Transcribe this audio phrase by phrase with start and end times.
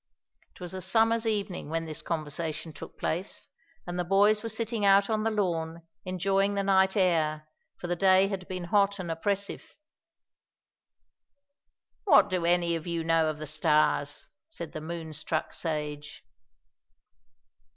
[0.55, 3.49] It was a summer's evening when this conversation took place
[3.85, 7.95] and the boys were sitting out on the lawn enjoying the night air, for the
[7.95, 9.75] day had been hot and oppressive.
[12.05, 16.23] "What do any of you know of the Stars?" said the Moon Struck Sage.